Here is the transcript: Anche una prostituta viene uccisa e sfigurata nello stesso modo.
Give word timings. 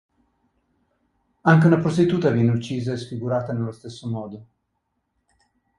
Anche 1.41 1.67
una 1.67 1.77
prostituta 1.77 2.31
viene 2.31 2.49
uccisa 2.49 2.91
e 2.91 2.97
sfigurata 2.97 3.53
nello 3.53 3.71
stesso 3.71 4.07
modo. 4.07 4.45